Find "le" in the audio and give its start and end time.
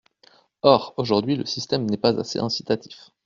1.35-1.45